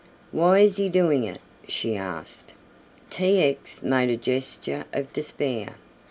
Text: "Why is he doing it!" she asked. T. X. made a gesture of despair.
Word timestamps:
"Why 0.31 0.57
is 0.61 0.77
he 0.77 0.89
doing 0.89 1.25
it!" 1.25 1.41
she 1.67 1.95
asked. 1.95 2.55
T. 3.11 3.43
X. 3.43 3.83
made 3.83 4.09
a 4.09 4.17
gesture 4.17 4.85
of 4.91 5.13
despair. 5.13 5.75